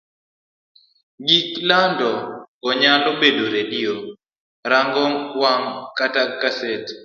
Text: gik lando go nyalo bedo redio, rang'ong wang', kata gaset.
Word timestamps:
gik 1.27 1.47
lando 1.69 2.09
go 2.61 2.71
nyalo 2.81 3.09
bedo 3.21 3.45
redio, 3.55 3.93
rang'ong 4.71 5.15
wang', 5.41 5.71
kata 5.97 6.21
gaset. 6.41 6.85